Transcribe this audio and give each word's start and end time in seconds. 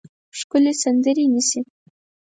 ښکلې 0.37 0.73
سندرې 0.81 1.25
نیسي 1.33 1.59